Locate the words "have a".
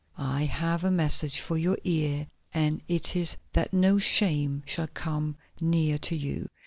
0.45-0.89